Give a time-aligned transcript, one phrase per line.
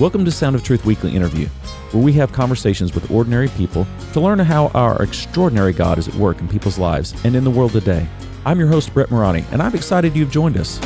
[0.00, 1.46] Welcome to Sound of Truth Weekly Interview,
[1.92, 6.14] where we have conversations with ordinary people to learn how our extraordinary God is at
[6.16, 8.08] work in people's lives and in the world today.
[8.44, 10.80] I'm your host, Brett Morani, and I'm excited you've joined us.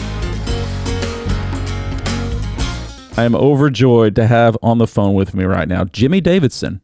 [3.16, 6.82] I am overjoyed to have on the phone with me right now Jimmie Davidson.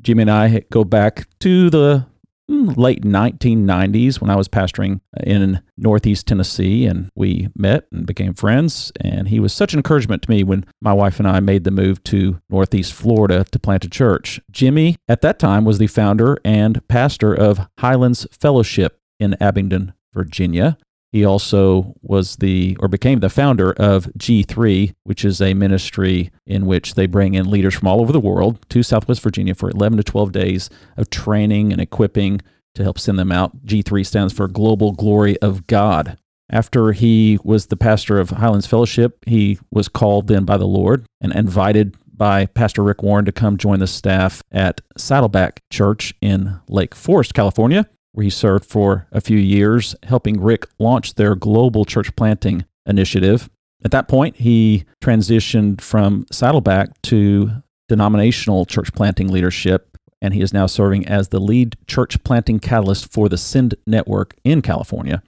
[0.00, 2.06] Jimmie and I go back to the
[2.50, 8.34] Hmm, late 1990s when I was pastoring in Northeast Tennessee, and we met and became
[8.34, 8.90] friends.
[9.00, 11.70] And he was such an encouragement to me when my wife and I made the
[11.70, 14.40] move to Northeast Florida to plant a church.
[14.50, 20.76] Jimmie, at that time, was the founder and pastor of Highlands Fellowship in Abingdon, Virginia.
[21.12, 26.66] He also was the or became the founder of G3, which is a ministry in
[26.66, 29.98] which they bring in leaders from all over the world to Southwest Virginia for 11
[29.98, 32.40] to 12 days of training and equipping
[32.76, 33.66] to help send them out.
[33.66, 36.16] G3 stands for Global Glory of God.
[36.48, 41.06] After he was the pastor of Highlands Fellowship, he was called then by the Lord
[41.20, 46.60] and invited by Pastor Rick Warren to come join the staff at Saddleback Church in
[46.68, 51.84] Lake Forest, California where he served for a few years, helping Rick launch their global
[51.84, 53.48] church planting initiative.
[53.84, 60.52] At that point, he transitioned from Saddleback to denominational church planting leadership, and he is
[60.52, 65.22] now serving as the lead church planting catalyst for the Send Network in California.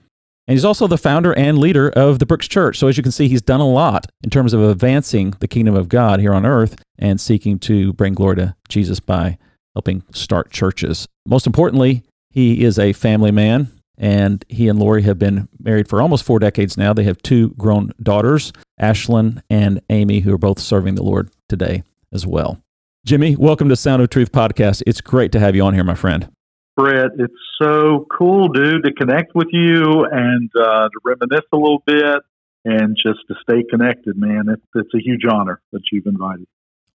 [0.47, 2.77] And he's also the founder and leader of the Brooks Church.
[2.77, 5.73] So, as you can see, he's done a lot in terms of advancing the kingdom
[5.73, 9.37] of God here on earth and seeking to bring glory to Jesus by
[9.73, 11.07] helping start churches.
[11.25, 12.03] Most importantly,
[12.33, 16.39] he is a family man, and he and Lori have been married for almost four
[16.39, 16.91] decades now.
[16.91, 21.83] They have two grown daughters, Ashlyn and Amy, who are both serving the Lord today
[22.11, 22.59] as well.
[23.05, 24.81] Jimmie, welcome to Sound of Truth podcast.
[24.87, 26.27] It's great to have you on here, my friend.
[26.75, 31.83] Brett, it's so cool, dude, to connect with you and uh, to reminisce a little
[31.85, 32.23] bit
[32.65, 34.45] and just to stay connected, man.
[34.47, 36.47] It's, it's a huge honor that you've invited.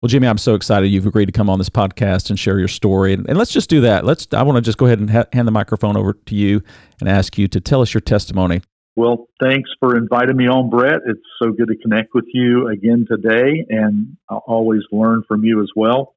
[0.04, 2.68] Well, Jimmie, I'm so excited you've agreed to come on this podcast and share your
[2.68, 3.14] story.
[3.14, 4.04] And, and let's just do that.
[4.04, 4.28] Let's.
[4.34, 6.62] I want to just go ahead and ha- hand the microphone over to you
[7.00, 8.60] and ask you to tell us your testimony.
[8.96, 11.00] Well, thanks for inviting me on, Brett.
[11.06, 15.62] It's so good to connect with you again today, and I always learn from you
[15.62, 16.14] as well.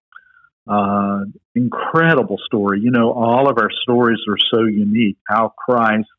[0.69, 1.21] Uh,
[1.55, 2.81] incredible story.
[2.81, 5.15] You know, all of our stories are so unique.
[5.29, 6.09] How Christ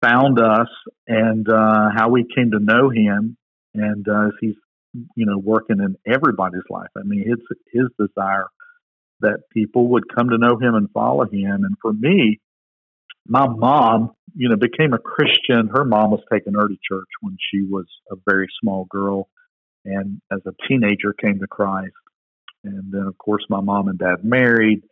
[0.00, 0.68] found us
[1.08, 3.36] and uh, how we came to know Him,
[3.74, 4.54] and uh, as He's
[5.16, 6.90] you know, working in everybody's life.
[6.96, 8.46] I mean, it's his desire
[9.20, 11.64] that people would come to know him and follow him.
[11.64, 12.40] And for me,
[13.26, 15.68] my mom, you know, became a Christian.
[15.72, 19.28] Her mom was taking her to church when she was a very small girl,
[19.84, 21.92] and as a teenager came to Christ.
[22.64, 24.82] And then, of course, my mom and dad married.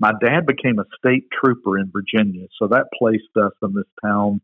[0.00, 4.40] My dad became a state trooper in Virginia, so that placed us in this town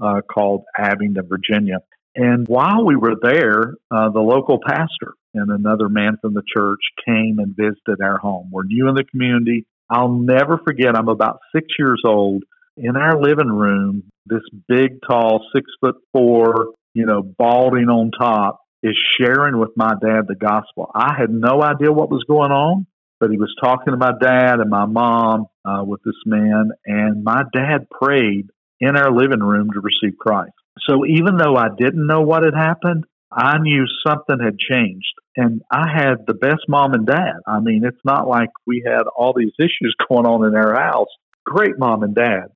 [0.00, 1.78] uh, called Abingdon, Virginia.
[2.14, 6.80] And while we were there, uh, the local pastor and another man from the church
[7.06, 8.50] came and visited our home.
[8.52, 9.66] We're new in the community.
[9.88, 12.44] I'll never forget, I'm about six years old.
[12.76, 18.60] In our living room, this big, tall, six foot four, you know, balding on top
[18.82, 20.90] is sharing with my dad the gospel.
[20.94, 22.86] I had no idea what was going on,
[23.18, 26.70] but he was talking to my dad and my mom uh, with this man.
[26.86, 28.48] And my dad prayed
[28.80, 30.52] in our living room to receive Christ.
[30.88, 35.14] So even though I didn't know what had happened, I knew something had changed.
[35.36, 37.36] And I had the best mom and dad.
[37.46, 41.08] I mean, it's not like we had all these issues going on in our house.
[41.44, 42.48] Great mom and dad.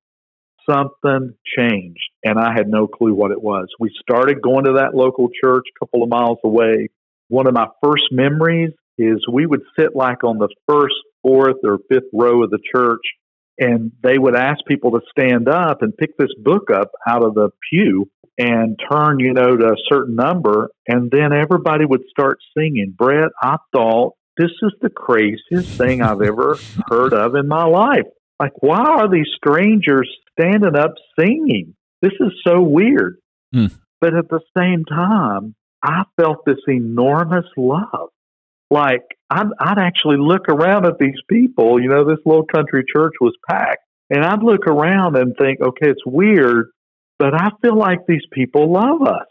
[0.69, 3.67] Something changed, and I had no clue what it was.
[3.79, 6.89] We started going to that local church a couple of miles away.
[7.29, 11.81] One of my first memories is we would sit like on the first, fourth, or
[11.91, 13.03] fifth row of the church
[13.59, 17.35] and they would ask people to stand up and pick this book up out of
[17.35, 22.39] the pew and turn, you know, to a certain number, and then everybody would start
[22.57, 22.95] singing.
[22.97, 26.59] Brett, I thought this is the craziest thing I've ever
[26.91, 28.07] heard of in my life.
[28.41, 31.75] Like, why are these strangers standing up singing?
[32.03, 33.19] This is so weird.
[33.55, 33.73] Mm.
[34.01, 38.11] But at the same time, I felt this enormous love
[38.75, 41.81] like I'd, I'd actually look around at these people.
[41.81, 45.91] You know, this little country church was packed, and I'd look around and think, okay,
[45.91, 46.67] it's weird,
[47.19, 49.27] but I feel like these people love us.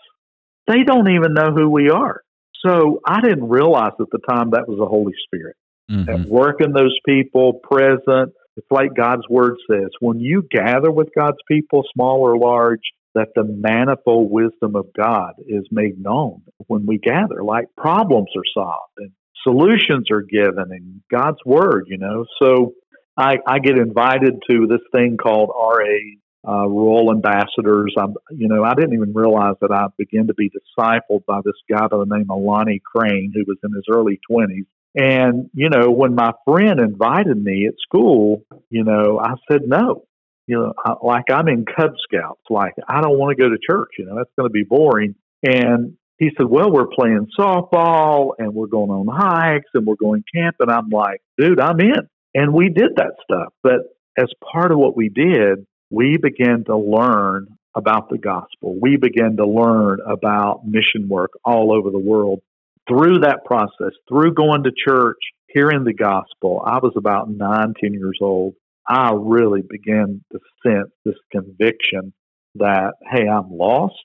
[0.67, 2.21] They don't even know who we are.
[2.65, 5.57] So I didn't realize at the time that was the Holy Spirit
[5.91, 6.09] mm-hmm.
[6.09, 8.33] at work in those people, present.
[8.55, 12.81] It's like God's word says when you gather with God's people, small or large,
[13.15, 18.43] that the manifold wisdom of God is made known when we gather, like problems are
[18.53, 19.11] solved and
[19.43, 22.25] solutions are given and God's Word, you know.
[22.41, 22.73] So
[23.17, 25.99] I, I get invited to this thing called RA
[26.47, 27.95] uh, royal ambassadors.
[27.97, 31.55] I, you know, I didn't even realize that I began to be discipled by this
[31.69, 34.65] guy by the name of Lonnie Crane, who was in his early 20s.
[34.95, 40.05] And, you know, when my friend invited me at school, you know, I said no.
[40.45, 42.41] You know, I, like I'm in Cub Scouts.
[42.49, 43.91] Like, I don't want to go to church.
[43.97, 45.15] You know, that's going to be boring.
[45.41, 50.23] And he said, Well, we're playing softball and we're going on hikes and we're going
[50.33, 50.69] camping.
[50.69, 52.09] I'm like, Dude, I'm in.
[52.35, 53.53] And we did that stuff.
[53.63, 58.77] But as part of what we did, we began to learn about the gospel.
[58.81, 62.41] We began to learn about mission work all over the world
[62.87, 66.63] through that process, through going to church, hearing the gospel.
[66.65, 68.55] I was about nine, ten years old.
[68.87, 72.11] I really began to sense this conviction
[72.55, 74.03] that, hey, I'm lost.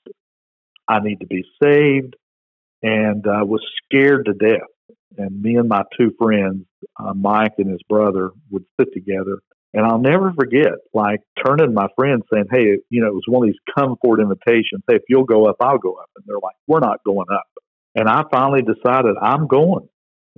[0.87, 2.15] I need to be saved.
[2.83, 4.69] And I was scared to death.
[5.17, 6.65] And me and my two friends,
[6.97, 9.39] uh, Mike and his brother, would sit together.
[9.73, 13.47] And I'll never forget, like turning my friend saying, Hey, you know, it was one
[13.47, 14.83] of these come forward invitations.
[14.87, 16.09] Hey, if you'll go up, I'll go up.
[16.15, 17.47] And they're like, We're not going up.
[17.95, 19.87] And I finally decided I'm going.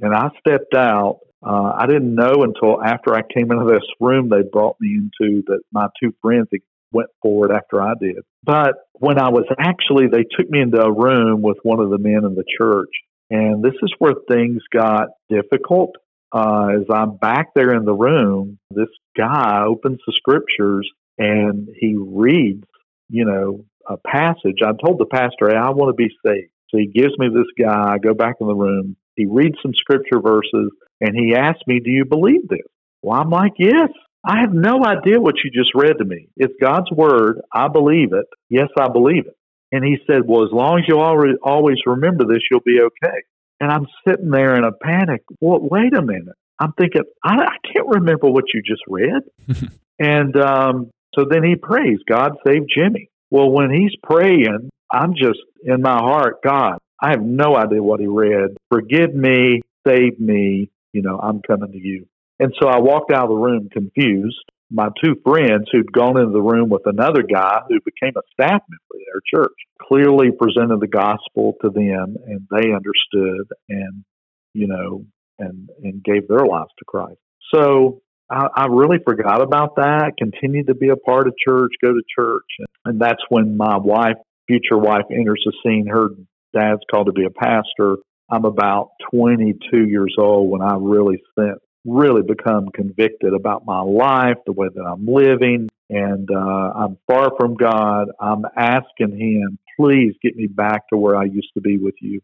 [0.02, 1.20] And I stepped out.
[1.46, 5.44] Uh, I didn't know until after I came into this room they brought me into
[5.48, 6.48] that my two friends
[6.92, 8.18] went forward after I did.
[8.44, 11.98] But when I was actually, they took me into a room with one of the
[11.98, 12.90] men in the church.
[13.30, 15.96] And this is where things got difficult.
[16.32, 21.96] Uh, as I'm back there in the room, this guy opens the scriptures and he
[21.98, 22.64] reads,
[23.10, 24.60] you know, a passage.
[24.64, 26.52] I told the pastor, hey, I want to be saved.
[26.70, 27.94] So he gives me this guy.
[27.94, 28.96] I go back in the room.
[29.16, 32.60] He reads some scripture verses and he asks me, Do you believe this?
[33.02, 33.90] Well, I'm like, Yes.
[34.24, 36.28] I have no idea what you just read to me.
[36.38, 37.42] It's God's word.
[37.52, 38.28] I believe it.
[38.50, 39.36] Yes, I believe it.
[39.72, 43.18] And he said, Well, as long as you always remember this, you'll be okay.
[43.62, 45.22] And I'm sitting there in a panic.
[45.40, 46.36] Well, wait a minute.
[46.60, 49.22] I'm thinking, I, I can't remember what you just read.
[50.00, 53.10] and um, so then he prays, God save Jimmie.
[53.30, 58.00] Well, when he's praying, I'm just in my heart, God, I have no idea what
[58.00, 58.58] he read.
[58.72, 60.72] Forgive me, save me.
[60.92, 62.08] You know, I'm coming to you.
[62.40, 64.44] And so I walked out of the room confused.
[64.74, 68.62] My two friends who'd gone into the room with another guy who became a staff
[68.70, 74.06] member at our church clearly presented the gospel to them and they understood and,
[74.54, 75.06] you know,
[75.40, 77.20] and, and gave their lives to Christ.
[77.54, 81.90] So I, I really forgot about that, continued to be a part of church, go
[81.92, 82.48] to church.
[82.86, 84.18] And that's when my wife,
[84.48, 85.88] future wife, enters the scene.
[85.88, 86.10] Her
[86.54, 87.98] dad's called to be a pastor.
[88.30, 94.38] I'm about 22 years old when I really sent really become convicted about my life,
[94.46, 98.10] the way that I'm living, and uh, I'm far from God.
[98.20, 102.22] I'm asking Him, please get me back to where I used to be with you.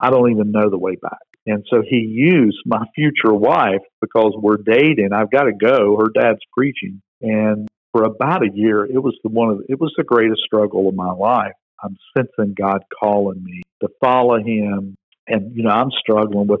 [0.00, 1.18] I don't even know the way back.
[1.46, 5.10] And so He used my future wife because we're dating.
[5.12, 5.96] I've got to go.
[5.98, 9.92] Her dad's preaching, and for about a year, it was the one of it was
[9.96, 11.52] the greatest struggle of my life.
[11.82, 14.96] I'm sensing God calling me to follow Him,
[15.26, 16.60] and you know I'm struggling with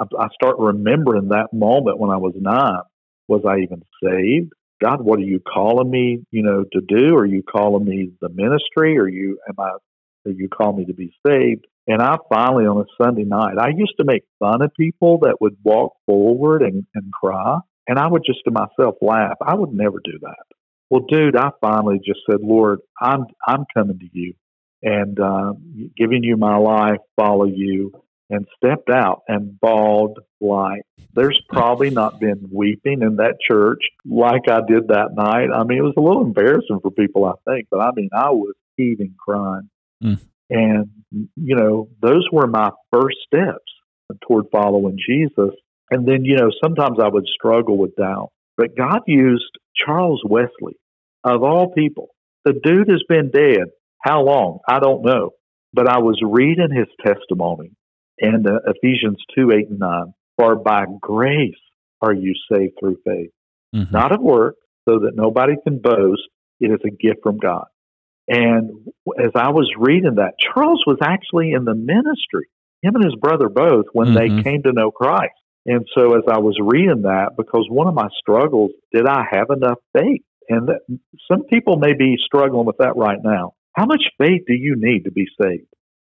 [0.00, 2.82] I, I start remembering that moment when I was nine.
[3.28, 4.52] Was I even saved?
[4.82, 7.14] God, what are you calling me, you know, to do?
[7.16, 8.98] Are you calling me the ministry?
[8.98, 9.70] Are you am I
[10.26, 11.66] are you calling me to be saved?
[11.86, 15.36] And I finally on a Sunday night, I used to make fun of people that
[15.40, 17.58] would walk forward and, and cry.
[17.88, 19.36] And I would just to myself laugh.
[19.44, 20.44] I would never do that.
[20.88, 24.34] Well, dude, I finally just said, Lord, I'm I'm coming to you
[24.82, 25.52] and uh,
[25.96, 27.92] giving you my life, follow you
[28.30, 30.82] and stepped out and bawled like
[31.14, 35.48] there's probably not been weeping in that church like I did that night.
[35.52, 38.30] I mean, it was a little embarrassing for people, I think, but I mean, I
[38.30, 39.68] was heaving crying.
[40.02, 40.20] Mm.
[40.48, 43.70] And, you know, those were my first steps
[44.26, 45.54] toward following Jesus.
[45.90, 48.30] And then, you know, sometimes I would struggle with doubt.
[48.56, 50.76] But God used Charles Wesley,
[51.24, 52.08] of all people.
[52.44, 53.68] The dude has been dead.
[54.02, 54.60] How long?
[54.68, 55.30] I don't know.
[55.72, 57.72] But I was reading his testimony
[58.20, 60.14] and uh, Ephesians 2 8 and 9.
[60.38, 61.54] For by grace
[62.00, 63.30] are you saved through faith,
[63.74, 63.92] mm-hmm.
[63.92, 64.56] not of work,
[64.88, 66.22] so that nobody can boast.
[66.60, 67.66] It is a gift from God.
[68.28, 68.70] And
[69.18, 72.48] as I was reading that, Charles was actually in the ministry,
[72.82, 74.36] him and his brother both, when mm-hmm.
[74.36, 75.32] they came to know Christ.
[75.66, 79.48] And so as I was reading that, because one of my struggles, did I have
[79.50, 80.22] enough faith?
[80.48, 80.80] And that,
[81.30, 83.54] some people may be struggling with that right now.
[83.74, 85.66] How much faith do you need to be saved?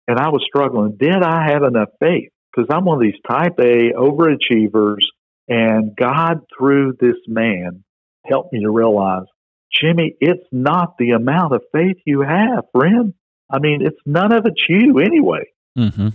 [0.09, 0.97] And I was struggling.
[0.99, 2.30] Did I have enough faith?
[2.54, 5.04] Because I'm one of these type A overachievers,
[5.49, 7.85] and God, through this man,
[8.26, 9.25] helped me to realize,
[9.73, 13.14] Jimmie, it's not the amount of faith you have, friend.
[13.50, 15.44] I mean, it's none of it's you anyway.
[15.78, 16.09] Mm-hmm.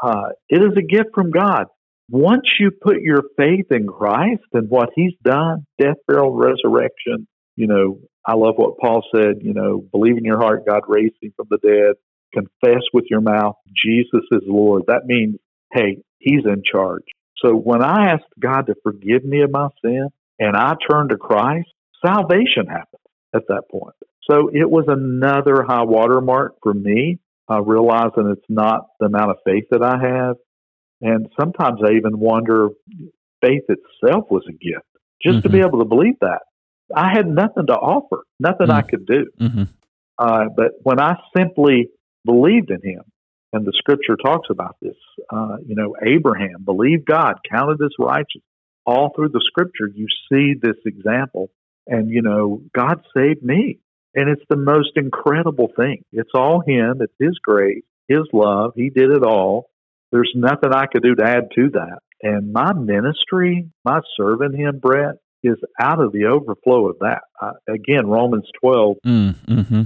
[0.00, 1.66] Uh, it is a gift from God.
[2.08, 7.66] Once you put your faith in Christ and what He's done, death, burial, resurrection, you
[7.66, 11.32] know, I love what Paul said, you know, believe in your heart God raised him
[11.36, 11.94] from the dead,
[12.32, 14.84] confess with your mouth Jesus is Lord.
[14.88, 15.38] That means,
[15.72, 17.04] hey, he's in charge.
[17.44, 20.08] So when I asked God to forgive me of my sin
[20.38, 21.68] and I turned to Christ,
[22.04, 23.00] salvation happened
[23.34, 23.94] at that point.
[24.30, 27.18] So it was another high water mark for me,
[27.50, 30.36] uh, realizing it's not the amount of faith that I have.
[31.00, 32.68] And sometimes I even wonder
[33.40, 34.86] faith itself was a gift,
[35.20, 35.42] just mm-hmm.
[35.42, 35.66] to be mm-hmm.
[35.66, 36.42] able to believe that.
[36.94, 38.70] I had nothing to offer, nothing mm-hmm.
[38.70, 39.26] I could do.
[39.40, 39.62] Mm-hmm.
[40.18, 41.88] Uh, but when I simply
[42.24, 43.02] believed in him,
[43.52, 44.96] and the scripture talks about this,
[45.30, 48.42] uh, you know, Abraham believed God, counted as righteous.
[48.86, 51.50] All through the scripture, you see this example.
[51.86, 53.78] And, you know, God saved me.
[54.14, 56.04] And it's the most incredible thing.
[56.12, 58.72] It's all Him, it's His grace, His love.
[58.74, 59.70] He did it all.
[60.10, 61.98] There's nothing I could do to add to that.
[62.22, 67.22] And my ministry, my serving Him, Brett, is out of the overflow of that.
[67.40, 68.96] Uh, again, Romans 12.
[69.04, 69.82] Mm, mm-hmm.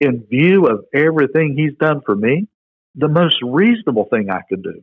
[0.00, 2.48] In view of everything He's done for me,
[2.94, 4.82] the most reasonable thing I could do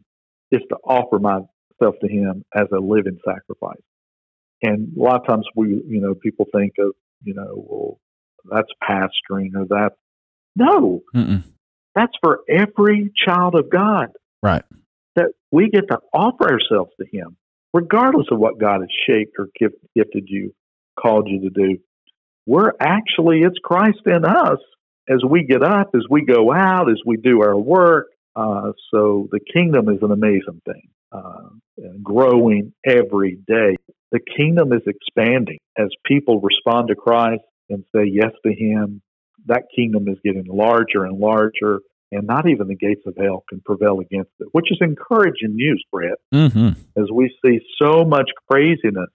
[0.51, 3.81] is to offer myself to Him as a living sacrifice.
[4.61, 7.99] And a lot of times we, you know, people think of, you know, well,
[8.49, 9.91] that's pastoring or that.
[10.55, 11.43] No, Mm-mm.
[11.95, 14.07] that's for every child of God.
[14.43, 14.63] Right.
[15.15, 17.37] That we get to offer ourselves to Him,
[17.73, 19.47] regardless of what God has shaped or
[19.95, 20.53] gifted you,
[20.99, 21.77] called you to do.
[22.45, 24.59] We're actually, it's Christ in us
[25.11, 28.07] as we get up, as we go out, as we do our work.
[28.35, 31.49] Uh, so the kingdom is an amazing thing, uh,
[32.01, 33.75] growing every day.
[34.11, 39.01] The kingdom is expanding as people respond to Christ and say yes to Him.
[39.47, 43.61] That kingdom is getting larger and larger, and not even the gates of hell can
[43.65, 46.19] prevail against it, which is encouraging news, Brett.
[46.33, 47.01] Mm-hmm.
[47.01, 49.09] As we see so much craziness,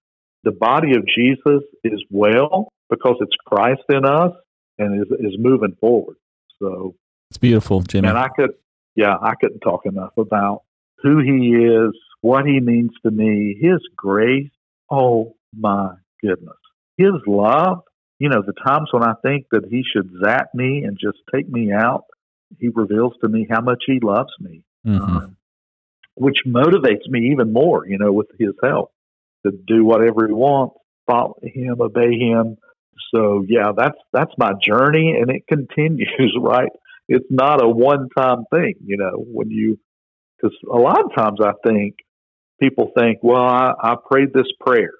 [0.45, 4.33] the body of Jesus is well because it's Christ in us
[4.78, 6.16] and is, is moving forward.
[6.61, 6.95] So
[7.30, 8.09] it's beautiful, Jimmie.
[8.09, 8.52] And I could,
[8.95, 10.62] yeah, I couldn't talk enough about
[11.02, 14.50] who he is, what he means to me, his grace.
[14.90, 16.56] Oh my goodness.
[16.97, 17.80] His love,
[18.18, 21.49] you know, the times when I think that he should zap me and just take
[21.49, 22.04] me out,
[22.59, 25.16] he reveals to me how much he loves me, mm-hmm.
[25.16, 25.37] um,
[26.14, 28.92] which motivates me even more, you know, with his help
[29.45, 32.56] to do whatever he wants, follow him, obey him,
[33.15, 36.37] so yeah, that's that's my journey, and it continues.
[36.41, 36.71] Right,
[37.09, 38.75] it's not a one-time thing.
[38.85, 39.79] You know, when you
[40.37, 41.97] because a lot of times I think
[42.61, 44.93] people think, well, I, I prayed this prayer,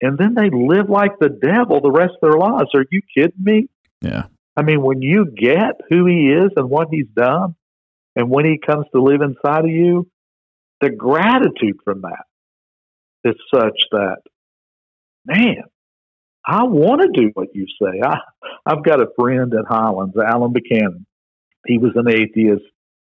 [0.00, 2.70] and then they live like the devil the rest of their lives.
[2.74, 3.68] Are you kidding me?
[4.00, 4.24] Yeah.
[4.56, 7.54] I mean, when you get who he is and what he's done,
[8.16, 10.08] and when he comes to live inside of you,
[10.80, 12.24] the gratitude from that
[13.24, 14.18] is such that,
[15.24, 15.62] man,
[16.46, 18.00] I want to do what you say.
[18.04, 18.16] I,
[18.66, 21.06] I've got a friend at Highlands, Alan Buchanan.
[21.66, 22.64] He was an atheist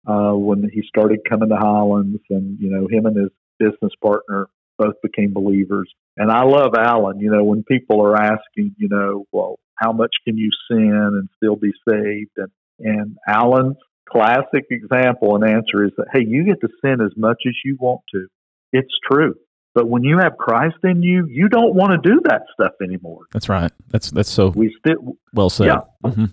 [0.08, 4.48] uh, when he started coming to Highlands, and you know, him and his business partner
[4.78, 5.92] both became believers.
[6.18, 7.20] And I love Alan.
[7.20, 11.30] You know, when people are asking, you know, well, how much can you sin and
[11.38, 12.32] still be saved?
[12.38, 13.78] And and Alan's
[14.10, 17.78] classic example and answer is that, hey, you get to sin as much as you
[17.80, 18.28] want to.
[18.72, 19.36] It's true.
[19.76, 23.22] But when you have Christ in you, you don't want to do that stuff anymore.
[23.32, 23.72] That's right.
[23.88, 25.68] That's that's so we still well said.
[25.68, 25.82] Yeah.
[26.06, 26.26] Mm-hmm.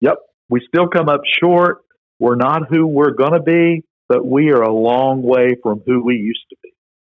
[0.00, 0.16] Yep.
[0.48, 1.78] We still come up short.
[2.18, 6.02] We're not who we're going to be, but we are a long way from who
[6.04, 6.72] we used to be,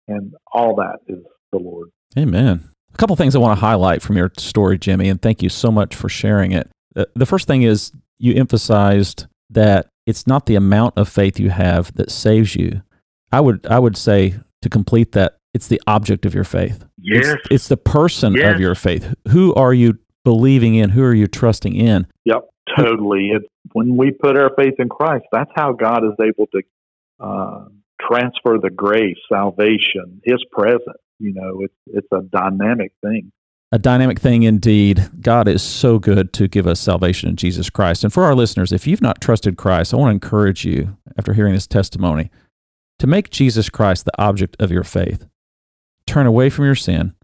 [0.08, 1.90] and all that is the Lord.
[2.18, 2.70] Amen.
[2.94, 5.72] A couple things I want to highlight from your story, Jimmie, and thank you so
[5.72, 6.70] much for sharing it.
[6.94, 11.94] The first thing is you emphasized that it's not the amount of faith you have
[11.96, 12.84] that saves you.
[13.32, 16.86] I would I would say to complete that it's the object of your faith.
[16.98, 17.26] Yes.
[17.26, 18.54] It's, it's the person yes.
[18.54, 19.14] of your faith.
[19.30, 20.92] Who are you believing in?
[20.92, 22.08] Who are you trusting in?
[22.26, 23.32] Yep, totally.
[23.34, 26.62] It's when we put our faith in Christ, that's how God is able to
[27.20, 27.66] uh,
[28.00, 30.98] transfer the grace, salvation, His presence.
[31.20, 33.32] You know, it's it's a dynamic thing.
[33.74, 35.10] A dynamic thing indeed.
[35.22, 38.04] God is so good to give us salvation in Jesus Christ.
[38.04, 41.34] And for our listeners, if you've not trusted Christ, I want to encourage you after
[41.34, 42.32] hearing this testimony
[43.00, 45.26] to make Jesus Christ the object of your faith
[46.12, 47.16] turn away from your sin,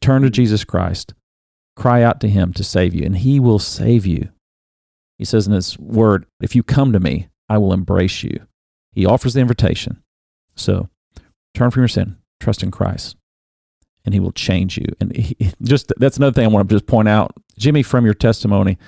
[0.00, 1.14] turn to Jesus Christ,
[1.74, 4.30] cry out to Him to save you, and He will save you.
[5.18, 8.46] He says in His word, If you come to me, I will embrace you.
[8.92, 10.00] He offers the invitation.
[10.54, 10.88] So
[11.54, 13.16] turn from your sin, trust in Christ,
[14.04, 14.86] and He will change you.
[15.00, 17.32] And he, just that's another thing I want to just point out.
[17.58, 18.78] Jimmie, from your testimony,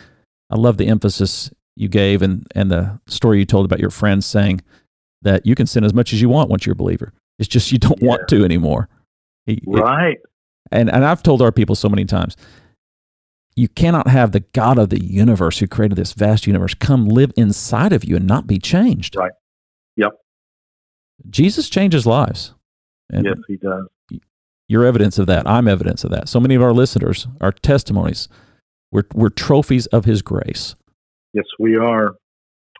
[0.50, 4.24] I love the emphasis you gave and, and the story you told about your friends
[4.24, 4.60] saying
[5.22, 7.12] that you can sin as much as you want once you're a believer.
[7.40, 8.08] It's just you don't yeah.
[8.08, 8.88] want to anymore.
[9.66, 10.12] Right.
[10.12, 10.22] It,
[10.70, 12.36] and and I've told our people so many times,
[13.56, 17.32] You cannot have the God of the universe who created this vast universe come live
[17.36, 19.16] inside of you and not be changed.
[19.16, 19.32] Right.
[19.96, 20.12] Yep.
[21.30, 22.54] Jesus changes lives.
[23.10, 23.86] And yes, he does.
[24.68, 25.46] You're evidence of that.
[25.46, 26.28] I'm evidence of that.
[26.28, 28.28] So many of our listeners are testimonies.
[28.90, 30.74] We're, we're trophies of his grace.
[31.34, 32.12] Yes, we are.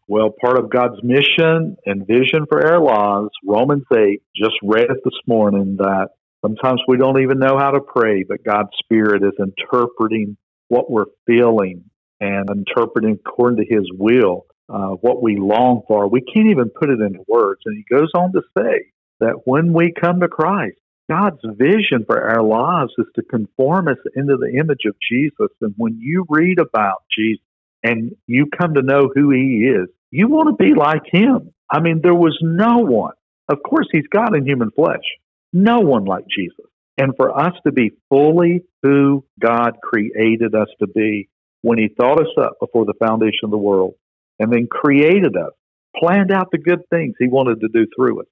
[0.09, 4.99] Well, part of God's mission and vision for our lives, Romans 8, just read it
[5.05, 6.09] this morning that
[6.43, 10.37] sometimes we don't even know how to pray, but God's Spirit is interpreting
[10.69, 11.85] what we're feeling
[12.21, 16.09] and interpreting according to His will uh, what we long for.
[16.09, 17.61] We can't even put it into words.
[17.67, 20.77] And He goes on to say that when we come to Christ,
[21.11, 25.49] God's vision for our lives is to conform us into the image of Jesus.
[25.61, 27.45] And when you read about Jesus
[27.83, 31.53] and you come to know who he is, you want to be like him.
[31.71, 33.15] I mean, there was no one.
[33.49, 35.05] Of course, he's God in human flesh.
[35.53, 36.67] No one like Jesus.
[36.99, 41.29] And for us to be fully who God created us to be
[41.63, 43.95] when he thought us up before the foundation of the world
[44.39, 45.53] and then created us,
[45.97, 48.27] planned out the good things he wanted to do through us.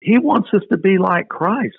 [0.00, 1.76] He wants us to be like Christ.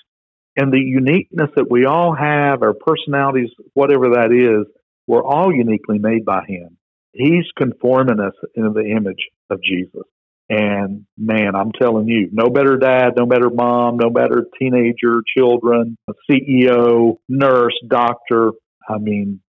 [0.57, 4.71] And the uniqueness that we all have, our personalities, whatever that is,
[5.05, 6.77] we're all uniquely made by Him.
[7.11, 10.03] He's conforming us into the image of Jesus.
[10.49, 15.97] And man, I'm telling you, no better dad, no better mom, no better teenager, children,
[16.29, 18.51] CEO, nurse, doctor.
[18.87, 19.41] I mean,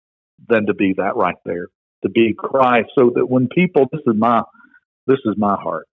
[0.48, 1.68] than to be that right there,
[2.04, 2.90] to be Christ.
[2.96, 4.42] So that when people, this is my,
[5.06, 5.88] this is my heart.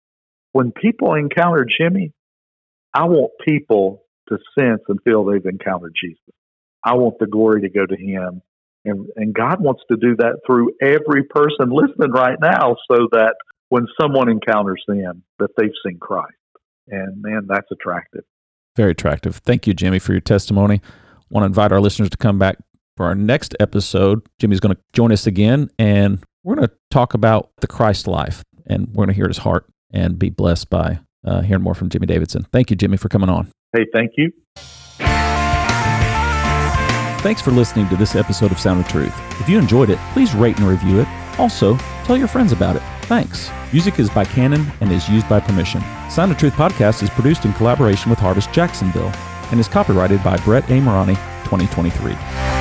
[0.52, 2.14] When people encounter Jimmie,
[2.94, 6.20] I want people to sense and feel they've encountered Jesus.
[6.84, 8.42] I want the glory to go to Him.
[8.84, 13.36] And, and God wants to do that through every person listening right now so that
[13.72, 16.36] when someone encounters them, that they've seen Christ.
[16.90, 18.26] And man, that's attractive.
[18.76, 19.38] Very attractive.
[19.38, 20.82] Thank you, Jimmie, for your testimony.
[20.84, 22.58] I want to invite our listeners to come back
[22.98, 24.28] for our next episode.
[24.40, 28.44] Jimmie's going to join us again, and we're going to talk about the Christ life,
[28.68, 31.88] and we're going to hear his heart and be blessed by uh, hearing more from
[31.88, 32.46] Jimmie Davidson.
[32.52, 33.50] Thank you, Jimmie, for coming on.
[33.74, 34.34] Hey, thank you.
[37.22, 39.14] Thanks for listening to this episode of Sound of Truth.
[39.40, 41.08] If you enjoyed it, please rate and review it.
[41.42, 42.84] Also, tell your friends about it.
[43.06, 43.50] Thanks.
[43.74, 45.82] Music is by Canon and is used by permission.
[46.08, 49.12] Sound of Truth podcast is produced in collaboration with Harvest Jacksonville
[49.50, 50.80] and is copyrighted by Brett A.
[50.80, 52.61] Morani, 2023.